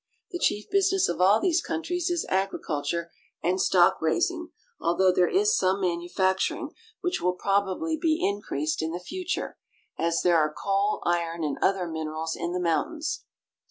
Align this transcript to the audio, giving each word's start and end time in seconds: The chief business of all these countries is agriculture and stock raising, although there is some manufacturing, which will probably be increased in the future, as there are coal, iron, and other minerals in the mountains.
The 0.31 0.39
chief 0.39 0.67
business 0.71 1.07
of 1.09 1.21
all 1.21 1.39
these 1.39 1.61
countries 1.61 2.09
is 2.09 2.25
agriculture 2.27 3.11
and 3.43 3.61
stock 3.61 4.01
raising, 4.01 4.49
although 4.79 5.11
there 5.11 5.29
is 5.29 5.55
some 5.55 5.79
manufacturing, 5.79 6.71
which 7.01 7.21
will 7.21 7.35
probably 7.35 7.97
be 8.01 8.19
increased 8.27 8.81
in 8.81 8.93
the 8.93 8.99
future, 8.99 9.59
as 9.99 10.23
there 10.23 10.37
are 10.39 10.51
coal, 10.51 11.03
iron, 11.05 11.43
and 11.43 11.59
other 11.61 11.87
minerals 11.87 12.35
in 12.35 12.51
the 12.51 12.59
mountains. 12.59 13.25